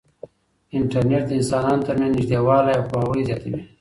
[0.77, 3.59] انټرنیټ د انسانانو ترمنځ نږدېوالی او پوهاوی زیاتوي.